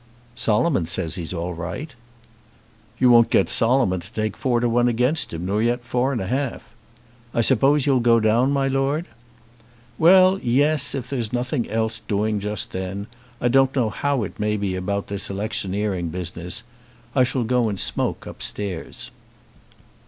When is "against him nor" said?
4.87-5.61